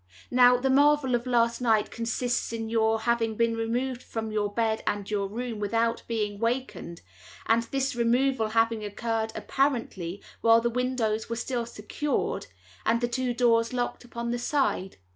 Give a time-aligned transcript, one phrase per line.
[0.31, 4.81] Now, the marvel of last night consists in your having been removed from your bed
[4.87, 7.03] and your room, without being wakened,
[7.45, 12.47] and this removal having occurred apparently while the windows were still secured,
[12.83, 14.97] and the two doors locked upon the inside.